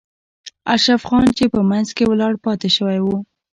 اشرف 0.75 1.01
خان 1.09 1.25
چې 1.37 1.43
په 1.53 1.59
منځ 1.69 1.87
کې 1.97 2.03
ولاړ 2.11 2.33
پاتې 2.45 2.69
شوی 2.75 2.99
و. 3.01 3.07